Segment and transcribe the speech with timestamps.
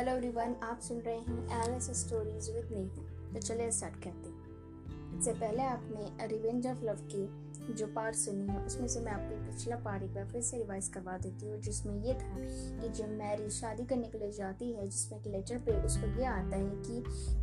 [0.00, 2.84] Hello everyone आप सुन रहे हैं एलिस स्टोरीज विद मी
[3.32, 8.46] तो चलिए स्टार्ट करते हैं। इससे पहले आपने रिवेंज ऑफ़ लव की जो पार्ट सुनी
[8.46, 11.60] है, उसमें से मैं आपको पिछला पार्ट एक बार फिर से रिवाइज करवा देती हूँ,
[11.60, 12.36] जिसमें ये था
[12.80, 16.24] कि जब मैरी शादी करने के लिए जाती है, जिसमें कि लेटर पे उसको ये
[16.24, 17.02] आता है कि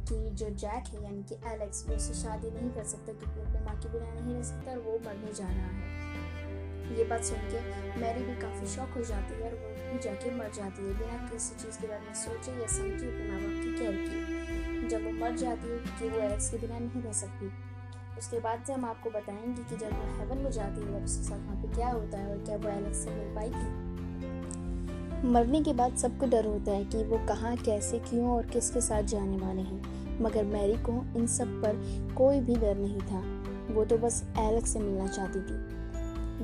[0.09, 3.65] कि जो जैक है, यानी कि एलेक्स वो उससे शादी नहीं कर सकता, क्योंकि अपने
[3.65, 6.26] माँ के बिना नहीं रह सकता और वो मरने जा रहा है।
[6.95, 7.59] ये बात सुन के
[8.01, 11.29] मैरी भी काफ़ी शौक हो जाती है और वो भी जाके मर जाती है बिना
[11.33, 15.05] किसी चीज़ के बारे में सोचे या समझे अपने माँ बाप की केयर की। जब
[15.05, 17.51] वो मर जाती है कि वो एलेक्स के बिना नहीं रह सकती।
[18.17, 21.37] उसके बाद से हम आपको बताएँगे कि जब वो हेवन में जाती है उसके साथ
[21.37, 23.87] वहाँ पे क्या होता है और क्या वो एलेक्स से मिल थी
[25.27, 29.03] मरने के बाद सबको डर होता है कि वो कहाँ, कैसे, क्यों और किसके साथ
[29.03, 31.73] जाने वाले हैं। मगर मैरी को इन सब पर
[32.17, 35.86] कोई भी डर नहीं था। वो तो बस एलेक्स से मिलना चाहती थी।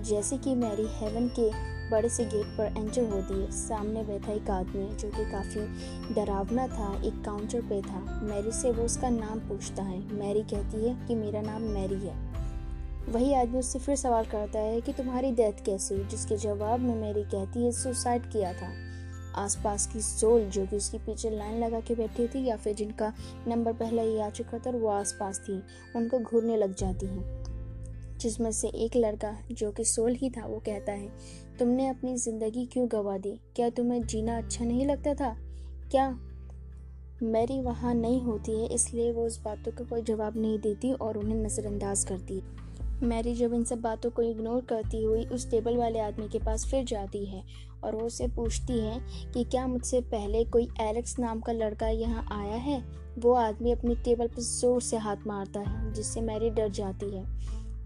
[0.02, 4.50] जैसे कि मैरी हेवन के बड़े से गेट पर एंटर होती है। सामने बैठा एक
[4.50, 5.62] आदमी जो कि काफ़ी
[6.14, 10.90] डरावना था, एक काउंटर पे था। मैरी से वो उसका नाम पूछता है। मैरी कहती
[10.90, 12.34] है कि मेरा नाम मैरी है।
[13.10, 16.06] वही आदमी उससे फिर सवाल करता है कि तुम्हारी डेथ कैसी हुई?
[16.06, 18.94] जिसके जवाब में मैरी कहती है, सुसाइड किया था।
[19.36, 23.14] आसपास की सोल जो कि उसके पीछे लाइन लगा के बैठी थी या फिर जिनका
[23.48, 25.64] नंबर पहले ही आ चुका था, वो आसपास थी।
[25.96, 27.43] उनको घूरने लग जाती हैं।
[28.24, 31.10] जिसमें से एक लड़का, जो कि सोल ही था, वो कहता है,
[31.60, 33.40] तुमने अपनी ज़िंदगी क्यों गवा दी?
[33.56, 35.36] क्या तुम्हें जीना अच्छा नहीं लगता था?
[35.92, 36.10] क्या
[37.24, 41.18] मैरी वहाँ नहीं होती है, इसलिए वो उस बातों का कोई जवाब नहीं देती और
[41.18, 42.42] उन्हें नज़रअंदाज करती
[43.04, 46.66] मैरी जब इन सब बातों को इग्नोर करती हुई उस टेबल वाले आदमी के पास
[46.72, 47.44] फिर जाती है
[47.84, 49.00] और वो उसे पूछती है
[49.34, 52.82] कि क्या मुझसे पहले कोई एलेक्स नाम का लड़का यहाँ आया है?
[53.20, 57.24] वो आदमी अपनी टेबल पर ज़ोर से हाथ मारता है, जिससे मैरी डर जाती है।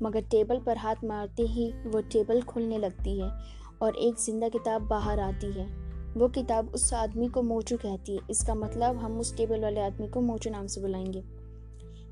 [0.02, 3.32] मगर टेबल पर हाथ मारते ही वो टेबल खुलने लगती है
[3.82, 8.22] और एक ज़िंदा किताब बाहर आती है। वो किताब उस आदमी को मोचू कहती है।
[8.30, 11.24] इसका मतलब हम उस टेबल वाले आदमी को मोचू नाम से बुलाएँगे।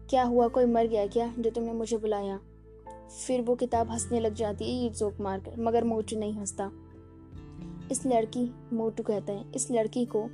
[0.09, 0.47] क्या हुआ?
[0.47, 2.39] कोई मर गया क्या जो तुमने मुझे बुलाया?
[3.27, 6.71] फिर वो किताब हंसने लग जाती है ये जोक मारकर, मगर मोचू नहीं हंसता।
[7.91, 10.29] इस लड़की, मोटू कहता है, इस लड़की को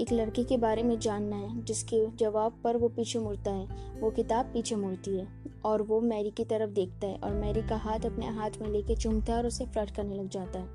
[0.00, 3.66] एक लड़के के बारे में जानना है, जिसके जवाब पर वो पीछे मुड़ता है।
[4.00, 5.28] वो किताब पीछे मुड़ती है
[5.64, 8.96] और वो मैरी की तरफ़ देखता है और मैरी का हाथ अपने हाथ में लेके
[8.96, 10.68] चूमता है और उसे फ्लर्ट करने लग जाता है।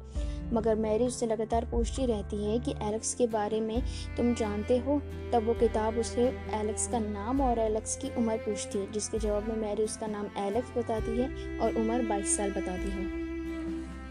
[0.53, 3.81] मगर मैरी उससे लगातार पूछती रहती है कि एलेक्स के बारे में
[4.17, 5.01] तुम जानते हो?
[5.33, 6.21] तब वो किताब उसे
[6.53, 10.27] एलेक्स का नाम और एलेक्स की उम्र पूछती है, जिसके जवाब में मैरी उसका नाम
[10.37, 13.22] एलेक्स बताती है और उम्र बाईस साल बताती है।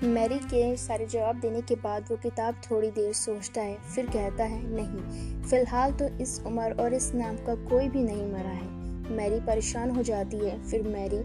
[0.05, 4.45] मैरी के सारे जवाब देने के बाद वो किताब थोड़ी देर सोचता है, फिर कहता
[4.45, 8.67] है, नहीं, फ़िलहाल तो इस उम्र और इस नाम का कोई भी नहीं मरा है।
[9.11, 11.19] मैरी परेशान हो जाती है, फिर मैरी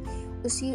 [0.46, 0.72] उसी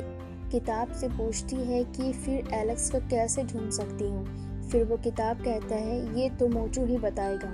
[0.50, 4.24] किताब से पूछती है कि फिर एलेक्स को कैसे ढूंढ सकती हूँ?
[4.68, 7.52] फिर वो किताब कहता है, ये तो मोटू ही बताएगा।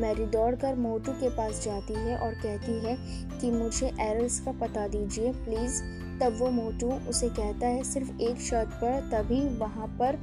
[0.00, 2.96] मैरी दौड़कर मोटू के पास जाती है और कहती है
[3.40, 8.36] कि मुझे एलेक्स का पता दीजिए, प्लीज़। तब वो मोटू उसे कहता है, सिर्फ़ एक
[8.36, 10.18] शर्त पर, तभी वहाँ पर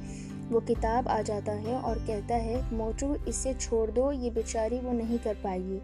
[0.48, 4.92] वो किताब आ जाता है। और कहता है, मोटू, इसे छोड़ दो, ये बेचारी वो
[4.92, 5.80] नहीं कर पाएगी।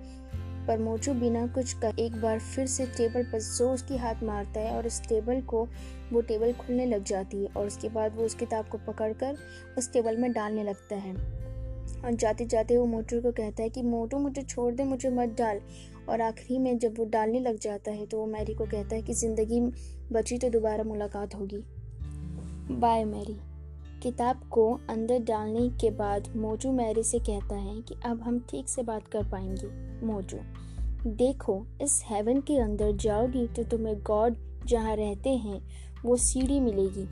[0.67, 4.61] पर मोचू बिना कुछ कर एक बार फिर से टेबल पर ज़ोर की हाथ मारता
[4.61, 5.69] है और उस टेबल को,
[6.13, 9.37] वो टेबल खुलने लग जाती है और उसके बाद वो उस किताब को पकड़कर
[9.79, 11.15] उस टेबल में डालने लगता है।
[12.05, 15.29] और जाते जाते वो मोटू को कहता है कि, मोटू, मुझे छोड़ दे, मुझे मत
[15.29, 15.61] डाल।
[16.09, 19.03] और आखिरी में जब वो डालने लग जाता है तो वो मैरी को कहता है
[19.03, 19.61] कि ज़िंदगी
[20.13, 21.65] बची तो दोबारा मुलाकात होगी।
[22.73, 23.37] Bye Mary.
[24.03, 28.69] किताब को अंदर डालने के बाद मोजू मैरी से कहता है कि अब हम ठीक
[28.69, 30.39] से बात कर पाएँगे। मोजू,
[31.07, 34.37] देखो, इस हेवन के अंदर जाओगी तो तुम्हें गॉड
[34.67, 35.61] जहाँ रहते हैं,
[36.05, 37.07] वो सीढ़ी मिलेगी।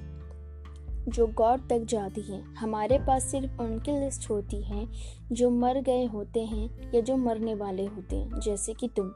[1.09, 4.87] जो गॉड तक जाती है। हमारे पास सिर्फ़ उनकी लिस्ट होती है,
[5.33, 9.13] जो मर गए होते हैं या जो मरने वाले होते हैं, जैसे कि तुम।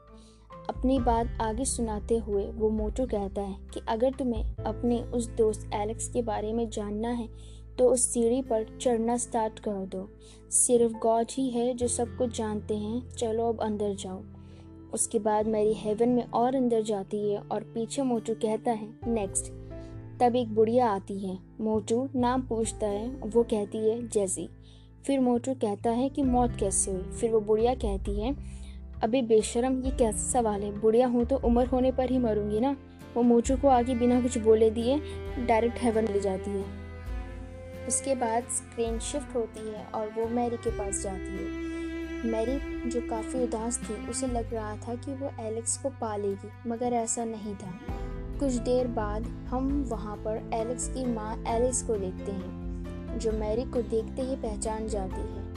[0.69, 5.69] अपनी बात आगे सुनाते हुए वो मोटू कहता है कि अगर तुम्हें अपने उस दोस्त
[5.73, 7.27] एलेक्स के बारे में जानना है
[7.77, 10.07] तो उस सीढ़ी पर चढ़ना स्टार्ट कर दो।
[10.51, 14.21] सिर्फ़ गॉड ही है जो सब कुछ जानते हैं। चलो अब अंदर जाओ।
[14.93, 19.60] उसके बाद मेरी हेवन में और अंदर जाती है और पीछे मोटू कहता है, नेक्स्ट।
[20.21, 24.49] तब एक बुढ़िया आती है। मोटू नाम पूछता है, वो कहती है, जैसी।
[25.05, 27.01] फिर मोटू कहता है कि मौत कैसे हुई?
[27.01, 28.35] फिर वो बुढ़िया कहती है
[29.03, 30.79] अभी बेशरम, ये कैसा सवाल है?
[30.79, 32.77] बुढ़िया हूँ तो उम्र होने पर ही मरूँगी ना?
[33.17, 35.01] वो मोचू को आगे बिना कुछ बोले दिए
[35.45, 36.65] डायरेक्ट हेवन ले जाती है।
[37.87, 41.71] उसके बाद स्क्रीन शिफ्ट होती है और वो मैरी के पास जाती है।
[42.31, 46.93] मैरी, जो काफ़ी उदास थी, उसे लग रहा था कि वो एलेक्स को पालेगी, मगर
[46.93, 48.00] ऐसा नहीं था।
[48.41, 53.63] कुछ देर बाद हम वहाँ पर एलेक्स की माँ एलिस को देखते हैं, जो मैरी
[53.63, 55.51] को देखते ही पहचान जाती है।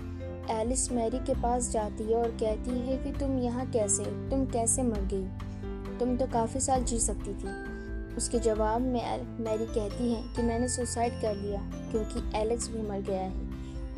[0.60, 4.82] एलिस मैरी के पास जाती है और कहती है कि तुम यहाँ कैसे, तुम कैसे
[4.82, 5.24] मर गई?
[5.98, 7.48] तुम तो काफ़ी साल जी सकती थी।
[8.16, 11.60] उसके जवाब में मैरी कहती है कि मैंने सुसाइड कर लिया,
[11.90, 13.32] क्योंकि एलेक्स भी मर गया है।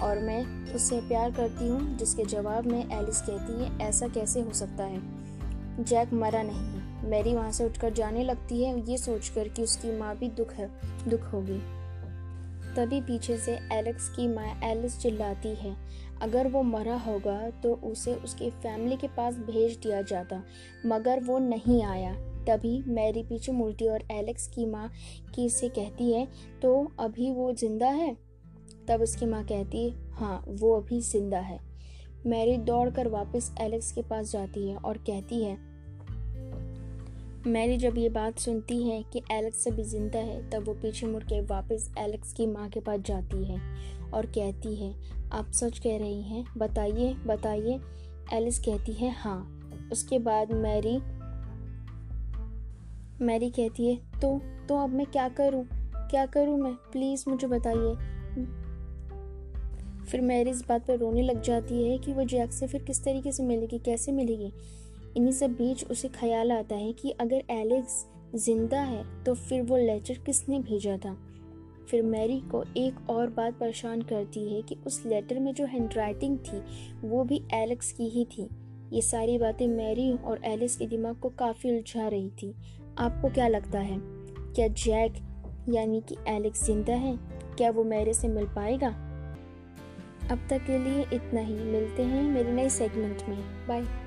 [0.01, 4.53] और मैं उससे प्यार करती हूँ, जिसके जवाब में एलिस कहती है, ऐसा कैसे हो
[4.53, 5.03] सकता है?
[5.85, 9.99] जैक मरा नहीं। है मैरी वहाँ से उठकर जाने लगती है, ये सोचकर कि उसकी
[9.99, 10.71] माँ भी दुख है,
[11.09, 11.59] दुख होगी।
[12.77, 15.75] तभी पीछे से एलेक्स की माँ एलिस चिल्लाती है,
[16.23, 20.43] अगर वो मरा होगा तो उसे उसकी फैमिली के पास भेज दिया जाता,
[20.87, 22.15] मगर वो नहीं आया।
[22.47, 24.91] तभी मैरी पीछे मुड़ती और एलेक्स की माँ
[25.35, 26.27] की से कहती है
[26.63, 28.17] तो अभी वो ज़िंदा है?
[28.89, 31.59] तब उसकी माँ कहती है हाँ वो अभी ज़िंदा है।
[32.27, 35.57] मैरी दौड़कर वापस एलेक्स के पास जाती है और कहती है
[37.47, 41.23] मैरी जब ये बात सुनती है कि एलेक्स अभी ज़िंदा है, तब वो पीछे मुड़
[41.23, 43.59] के वापस एलेक्स की माँ के पास जाती है
[44.11, 44.93] और कहती है,
[45.33, 46.45] आप सच कह रही हैं?
[46.59, 47.79] बताइए बताइए।
[48.33, 49.39] एलिस कहती है हाँ।
[49.93, 50.97] उसके बाद मैरी
[53.25, 55.65] मैरी कहती है तो तो अब मैं क्या करूँ?
[56.11, 56.73] क्या करूँ मैं?
[56.93, 57.95] प्लीज़ मुझे बताइए।
[60.05, 63.05] फिर मैरी इस बात पर रोने लग जाती है कि वो जैक से फिर किस
[63.05, 64.53] तरीके से मिलेगी, कैसे मिलेगी?
[65.17, 68.05] इन्हीं सब बीच उसे ख्याल आता है कि अगर एलेक्स
[68.35, 71.17] ज़िंदा है तो फिर वो लेटर किसने भेजा था?
[71.91, 76.39] फिर मैरी को एक और बात परेशान करती है कि उस लेटर में जो हैंडराइटिंग
[76.39, 76.63] थी,
[77.05, 78.49] वो भी एलेक्स की ही थी।
[78.93, 82.55] ये सारी बातें मैरी और एलिस के दिमाग को काफ़ी उलझा रही थी।
[82.99, 83.99] आपको क्या लगता है?
[84.01, 85.15] क्या जैक
[85.69, 87.17] यानी कि एलेक्स ज़िंदा है?
[87.57, 88.89] क्या वो मैरी से मिल पाएगा?
[90.31, 93.39] अब तक के लिए इतना ही। मिलते हैं मेरे नए सेगमेंट में।
[93.69, 94.06] बाय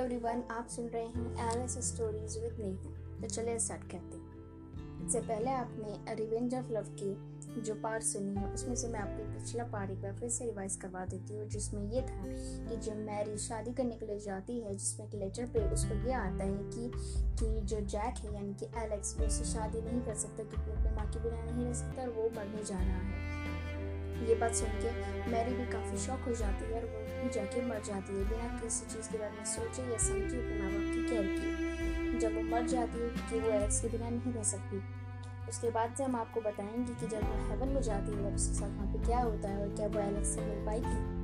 [0.00, 2.72] एवरीवन आप सुन रहे हैं L S stories with me
[3.22, 4.28] तो चलिए स्टार्ट करते हैं।
[5.06, 9.24] इससे पहले आपने रिवेंज ऑफ़ लव की जो पार्ट सुनी है, उसमें से मैं आपको
[9.32, 12.22] पिछला पार्ट एक बार फिर से रिवाइज करवा देती हूँ, जिसमें ये था
[12.68, 16.12] कि जब मैरी शादी करने के लिए जाती है, जिसमें एक लेटर पे उसको ये
[16.14, 16.90] आता है कि
[17.38, 20.96] कि जो जैक है, यानी कि एलेक्स वो उससे शादी नहीं कर सकता, क्योंकि अपने
[20.96, 23.39] माँ के बिना नहीं रह सकता और वो मरने जा रहा है।
[24.28, 24.90] ये बात सुन के
[25.30, 28.60] मैरी भी काफ़ी शौक हो जाती है और वो भी जाके मर जाती है। बिना
[28.62, 32.34] किसी चीज़ के बारे में सोचे या समझे अपने माँ बाप की केयर की जब
[32.34, 34.82] वो मर जाती है कि वो एलेक्स के बिना नहीं रह सकती।
[35.48, 38.68] उसके बाद से हम आपको बताएँगे कि जब वो हेवन में जाती है उसके साथ
[38.68, 41.20] वहाँ पे क्या होता है और क्या वो एलेक्स से मिल पाएगी।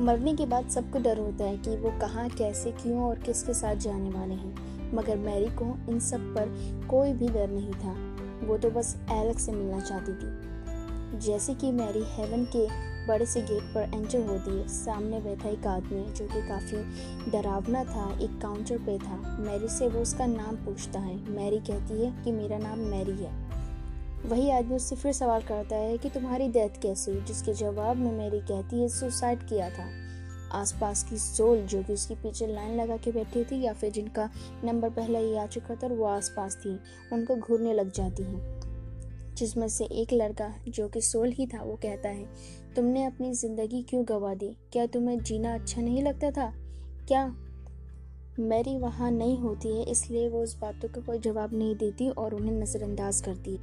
[0.00, 3.74] मरने के बाद सबको डर होता है कि वो कहाँ, कैसे, क्यों और किसके साथ
[3.74, 6.46] जाने वाले हैं। मगर मैरी को इन सब पर
[6.90, 8.16] कोई भी डर नहीं था।
[8.46, 10.51] वो तो बस एलेक्स से मिलना चाहती थी।
[11.18, 15.66] जैसे कि मैरी हेवन के बड़े से गेट पर एंटर होती है। सामने बैठा एक
[15.66, 16.76] आदमी जो कि काफ़ी
[17.30, 22.06] डरावना था, एक काउंटर पे था। मैरी से वो उसका नाम पूछता है। मैरी कहती
[22.06, 23.52] है कि मेरा नाम मैरी है।
[24.26, 27.20] वही आदमी उससे फिर सवाल करता है कि तुम्हारी डेथ कैसी हुई?
[27.20, 30.02] जिसके जवाब में मैरी कहती है, सुसाइड किया था।
[30.52, 34.30] आसपास की सोल जो कि उसके पीछे लाइन लगा के बैठी थी या फिर जिनका
[34.64, 36.80] नंबर पहले ही आ चुका था और वो आसपास थी।
[37.12, 38.61] उनको घूरने लग जाती हैं।
[39.34, 42.24] जिसमें से एक लड़का, जो कि सोल ही था, वो कहता है,
[42.76, 44.56] तुमने अपनी ज़िंदगी क्यों गवा दी?
[44.72, 46.52] क्या तुम्हें जीना अच्छा नहीं लगता था?
[47.08, 47.26] क्या
[48.40, 52.34] मैरी वहाँ नहीं होती है, इसलिए वो उस बातों का कोई जवाब नहीं देती और
[52.34, 53.58] उन्हें नज़रअंदाज करती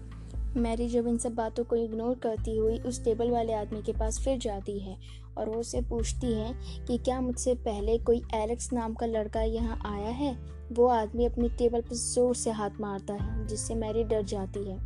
[0.58, 4.20] मैरी जब इन सब बातों को इग्नोर करती हुई उस टेबल वाले आदमी के पास
[4.20, 4.96] फिर जाती है
[5.38, 6.54] और वो उसे पूछती है
[6.88, 10.34] कि क्या मुझसे पहले कोई एलेक्स नाम का लड़का यहाँ आया है?
[10.72, 14.78] वो आदमी अपनी टेबल पर ज़ोर से हाथ मारता है, जिससे मैरी डर जाती है।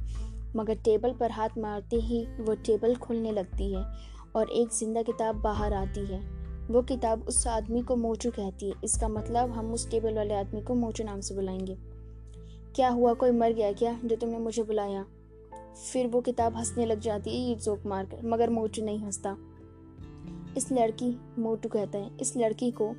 [0.56, 3.86] मगर टेबल पर हाथ मारते ही वो टेबल खुलने लगती है
[4.36, 6.20] और एक ज़िंदा किताब बाहर आती है।
[6.68, 10.62] वो किताब उस आदमी को मोचू कहती है। इसका मतलब हम उस टेबल वाले आदमी
[10.62, 11.78] को मोचू नाम से बुलाएँगे।
[12.76, 13.14] क्या हुआ?
[13.14, 15.06] कोई मर गया क्या जो तुमने मुझे बुलाया?
[15.94, 19.38] फिर वो किताब हंसने लग जाती है, ये जोक मारकर, मगर मोचू नहीं हंसता।
[20.58, 22.96] इस लड़की, मोटू कहता है, इस लड़की को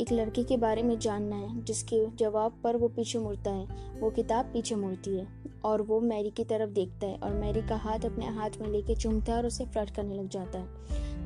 [0.00, 3.66] एक लड़की के बारे में जानना है, जिसके जवाब पर वो पीछे मुड़ता है।
[4.00, 5.26] वो किताब पीछे मुड़ती है
[5.64, 8.94] और वो मैरी की तरफ़ देखता है और मैरी का हाथ अपने हाथ में लेके
[8.94, 10.68] चूमता है और उसे फ्लर्ट करने लग जाता है।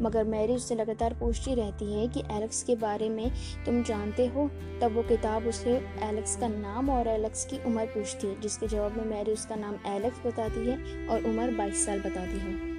[0.02, 3.31] मगर मैरी उससे लगातार पूछती रहती है कि एलेक्स के बारे में
[3.66, 4.50] तुम जानते हो?
[4.83, 5.71] तब वो किताब उसे
[6.02, 9.76] एलेक्स का नाम और एलेक्स की उम्र पूछती है, जिसके जवाब में मैरी उसका नाम
[9.87, 12.74] एलेक्स बताती है और उम्र बाईस साल बताती है।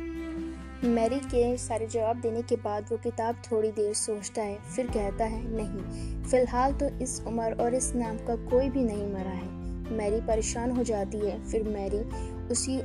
[0.86, 5.26] मैरी के सारे जवाब देने के बाद वो किताब थोड़ी देर सोचता है, फिर कहता
[5.26, 9.48] है, नहीं, फ़िलहाल तो इस उम्र और इस नाम का कोई भी नहीं मरा है।
[9.92, 12.00] मैरी परेशान हो जाती है, फिर मैरी
[12.52, 12.82] उसी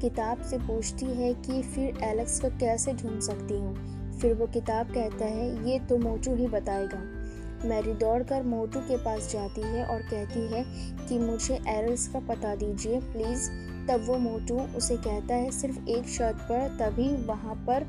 [0.00, 3.94] किताब से पूछती है कि फिर एलेक्स को कैसे ढूंढ सकती हूँ?
[4.20, 6.98] फिर वो किताब कहता है, ये तो मोटू ही बताएगा।
[7.68, 10.64] मैरी दौड़कर मोटू के पास जाती है और कहती है
[11.08, 16.08] कि, मुझे एलेक्स का पता दीजिए, प्लीज़। तब वो मोटू उसे कहता है, सिर्फ़ एक
[16.08, 17.86] शर्त पर, तभी वहाँ पर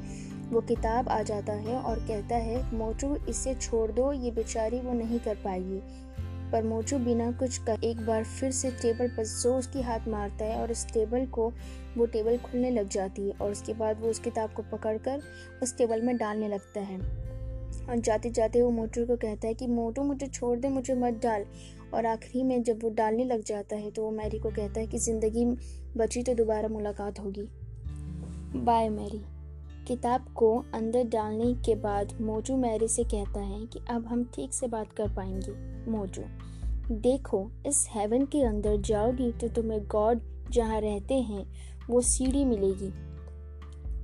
[0.50, 4.94] वो किताब आ जाता है। और कहता है, मोटू, इसे छोड़ दो, ये बेचारी वो
[4.94, 5.82] नहीं कर पाएगी।
[6.52, 10.46] पर मोचू बिना कुछ कर एक बार फिर से टेबल पर ज़ोर उसकी हाथ मारता
[10.46, 11.54] है और उस टेबल को,
[11.98, 15.22] वो टेबल खुलने लग जाती है और उसके बाद वो उस किताब को पकड़कर
[15.64, 17.26] उस टेबल में डालने लगता है।
[17.90, 21.14] और जाते जाते वो मोटू को कहता है कि, मोटू, मुझे छोड़ दे, मुझे मत
[21.24, 21.46] डाल।
[21.96, 24.88] और आखिरी में जब वो डालने लग जाता है तो वो मैरी को कहता है
[24.88, 25.46] कि ज़िंदगी
[25.98, 27.48] बची तो दोबारा मुलाकात होगी।
[28.56, 29.22] Bye Mary.
[29.88, 34.54] किताब को अंदर डालने के बाद मोजू मैरी से कहता है कि अब हम ठीक
[34.54, 36.22] से बात कर पाएँगे। मोजू।
[36.92, 40.22] देखो, इस हेवन के अंदर जाओगी तो तुम्हें गॉड
[40.52, 41.46] जहाँ रहते हैं,
[41.90, 42.92] वो सीढ़ी मिलेगी।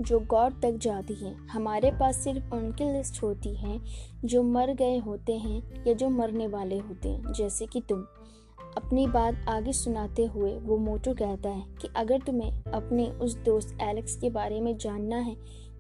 [0.02, 3.80] जो गॉड तक जाती है। हमारे पास सिर्फ़ उनकी लिस्ट होती है,
[4.26, 8.06] जो मर गए होते हैं या जो मरने वाले होते हैं, जैसे कि तुम।
[8.78, 13.78] अपनी बात आगे सुनाते हुए वो मोटू कहता है कि अगर तुम्हें अपने उस दोस्त
[13.82, 15.36] एलेक्स के बारे में जानना है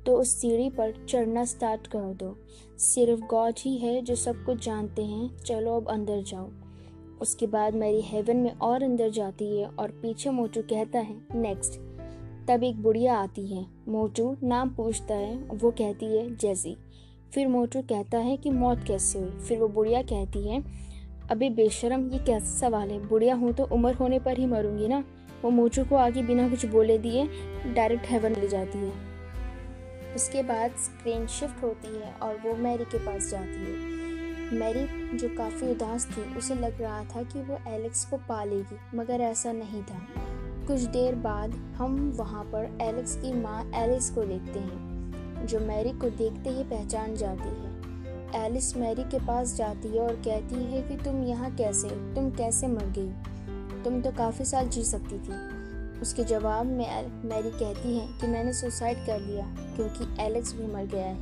[0.05, 2.35] तो उस सीढ़ी पर चढ़ना स्टार्ट कर दो।
[2.77, 6.49] सिर्फ़ गॉड ही है जो सब कुछ जानते हैं। चलो अब अंदर जाओ।
[7.21, 11.79] उसके बाद मेरी हेवन में और अंदर जाती है और पीछे मोटू कहता है, नेक्स्ट।
[12.51, 16.77] तब एक बुढ़िया आती है। मोटू नाम पूछता है, वो कहती है, जैसी।
[17.33, 19.29] फिर मोटू कहता है कि, मौत कैसे हुई?
[19.29, 20.63] फिर वो बुढ़िया कहती है,
[21.31, 23.07] अभी बेशरम, ये कैसा सवाल है?
[23.07, 25.03] बुढ़िया हूँ तो उम्र होने पर ही मरूँगी ना?
[25.43, 27.29] वो मोचू को आगे बिना कुछ बोले दिए
[27.73, 28.93] डायरेक्ट हेवन ले जाती है।
[30.15, 34.01] उसके बाद स्क्रीन शिफ्ट होती है और वो मैरी के पास जाती है।
[34.59, 39.21] मैरी, जो काफ़ी उदास थी, उसे लग रहा था कि वो एलेक्स को पालेगी, मगर
[39.21, 40.30] ऐसा नहीं था।
[40.71, 45.89] कुछ देर बाद हम वहाँ पर एलेक्स की माँ एलिस को देखते हैं, जो मैरी
[45.89, 50.81] को देखते ही पहचान जाती है। एलिस मैरी के पास जाती है और कहती है
[50.81, 53.09] कि तुम यहाँ कैसे, तुम कैसे मर गई?
[53.83, 55.33] तुम तो काफ़ी साल जी सकती थी।
[55.99, 60.85] उसके जवाब में मैरी कहती है कि मैंने सुसाइड कर लिया, क्योंकि एलेक्स भी मर
[60.85, 61.17] गया है।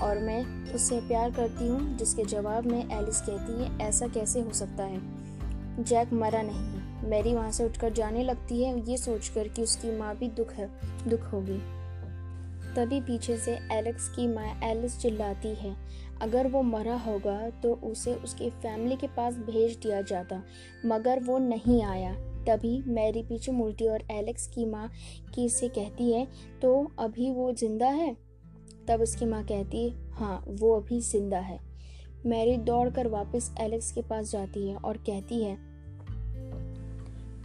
[0.00, 4.52] और मैं उससे प्यार करती हूँ, जिसके जवाब में एलिस कहती है, ऐसा कैसे हो
[4.52, 5.00] सकता है?
[5.84, 10.14] जैक मरा नहीं मैरी वहाँ से उठकर जाने लगती है, ये सोचकर कि उसकी माँ
[10.16, 10.70] भी दुख है,
[11.08, 11.58] दुख होगी।
[12.74, 15.74] तभी पीछे से एलेक्स की माँ एलिस चिल्लाती है,
[16.22, 20.42] अगर वो मरा होगा तो उसे उसकी फैमिली के पास भेज दिया जाता,
[20.86, 22.12] मगर वो नहीं आया।
[22.46, 24.90] तभी मैरी पीछे मुड़ती और एलेक्स की माँ
[25.34, 26.26] की से कहती है
[26.62, 28.16] तो अभी वो ज़िंदा है?
[28.88, 31.58] तब उसकी माँ कहती है हाँ वो अभी ज़िंदा है।
[32.26, 35.56] मैरी दौड़कर वापस एलेक्स के पास जाती है और कहती है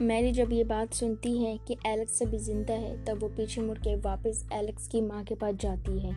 [0.01, 3.77] मैरी जब ये बात सुनती है कि एलेक्स अभी ज़िंदा है, तब वो पीछे मुड़
[3.77, 6.13] के वापस एलेक्स की माँ के पास जाती है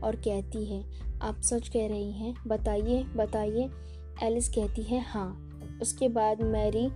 [0.00, 0.82] और कहती है,
[1.22, 2.34] आप सच कह रही हैं?
[2.46, 3.68] बताइए बताइए।
[4.22, 5.28] एलिस कहती है हाँ।
[5.82, 6.86] उसके बाद मैरी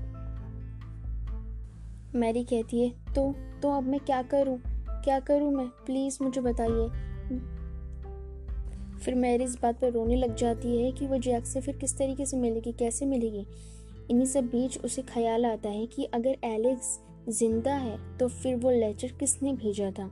[2.18, 4.58] मैरी कहती है तो तो अब मैं क्या करूँ?
[5.04, 5.66] क्या करूँ मैं?
[5.86, 6.88] प्लीज़ मुझे बताइए।
[9.00, 11.96] फिर मैरी इस बात पर रोने लग जाती है कि वो जैक से फिर किस
[11.98, 13.46] तरीके से मिलेगी, कैसे मिलेगी?
[14.12, 18.70] इन्हीं सब बीच उसे ख्याल आता है कि अगर एलेक्स ज़िंदा है तो फिर वो
[18.70, 20.10] लेटर किसने भेजा था?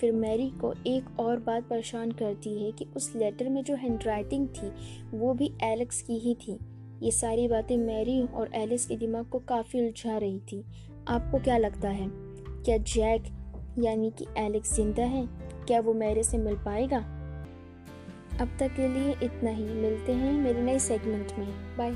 [0.00, 4.46] फिर मैरी को एक और बात परेशान करती है कि उस लेटर में जो हैंडराइटिंग
[4.48, 4.70] थी,
[5.14, 6.58] वो भी एलेक्स की ही थी।
[7.02, 10.64] ये सारी बातें मैरी और एलिस के दिमाग को काफ़ी उलझा रही थी।
[11.08, 12.08] आपको क्या लगता है?
[12.10, 13.24] क्या जैक
[13.78, 15.26] यानी कि एलेक्स ज़िंदा है?
[15.66, 16.98] क्या वो मैरी से मिल पाएगा?
[18.40, 21.94] अब तक के लिए इतना ही। मिलते हैं मेरे नए सेगमेंट में। बाय